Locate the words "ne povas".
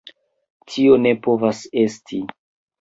1.03-1.63